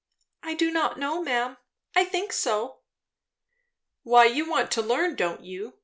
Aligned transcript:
"I 0.41 0.55
do 0.55 0.71
not 0.71 0.97
know, 0.97 1.21
ma'am. 1.21 1.57
I 1.95 2.05
think 2.05 2.33
so." 2.33 2.79
"Why 4.01 4.25
you 4.25 4.49
want 4.49 4.71
to 4.71 4.81
learn, 4.81 5.15
don't 5.15 5.45
you? 5.45 5.77